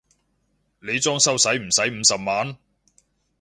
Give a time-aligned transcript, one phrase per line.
[0.79, 2.57] 你裝修駛唔駛五十萬？